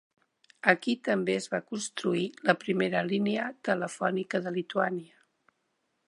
[0.71, 5.19] Aquí també es va construir la primera línia telefònica de Lituània.